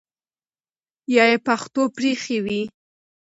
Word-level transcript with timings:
یا 1.15 1.23
ئی 1.29 1.37
پښتو 1.45 1.81
پرېښې 1.95 2.37
وي 2.45 2.61